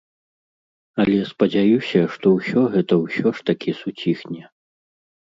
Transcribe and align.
Але 1.01 1.17
спадзяюся, 1.31 1.99
што 2.13 2.31
ўсё 2.37 2.63
гэта 2.75 2.93
ўсё 3.01 3.27
ж 3.41 3.43
такі 3.51 3.75
суціхне. 3.83 4.41